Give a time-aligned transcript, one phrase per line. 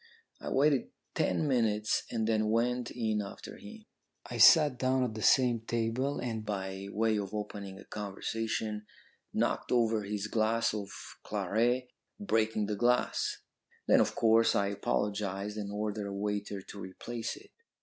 [0.39, 3.85] I waited ten minutes and then went in after him.
[4.25, 8.87] I sat down at the same table, and, by way of opening a conversation,
[9.31, 10.89] knocked over his glass of
[11.21, 13.43] claret, breaking the glass.
[13.87, 17.51] Then, of course, I apologised and ordered a waiter to replace it.